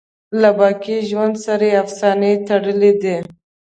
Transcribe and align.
له 0.41 0.49
باقی 0.59 0.97
ژوند 1.09 1.35
سره 1.45 1.65
یې 1.71 1.79
افسانې 1.83 2.31
تړلي 2.47 2.91
دي. 3.01 3.17